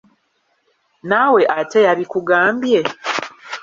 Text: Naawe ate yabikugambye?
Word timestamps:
Naawe 1.09 1.41
ate 1.59 1.79
yabikugambye? 1.87 2.79